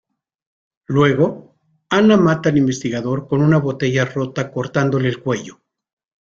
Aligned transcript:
Luego, 0.87 1.53
Anna 1.91 2.17
mata 2.17 2.49
al 2.49 2.57
investigador 2.57 3.27
con 3.27 3.43
una 3.43 3.59
botella 3.59 4.03
rota 4.05 4.51
cortándole 4.51 5.07
el 5.07 5.21
cuello. 5.21 5.61